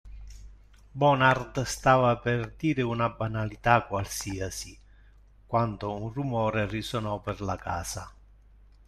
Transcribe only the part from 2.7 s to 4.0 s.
una banalità